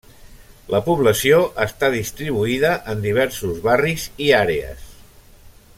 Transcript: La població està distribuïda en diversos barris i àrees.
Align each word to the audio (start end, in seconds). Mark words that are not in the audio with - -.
La 0.75 0.79
població 0.87 1.41
està 1.65 1.91
distribuïda 1.97 2.71
en 2.95 3.05
diversos 3.05 3.61
barris 3.69 4.07
i 4.29 4.33
àrees. 4.43 4.89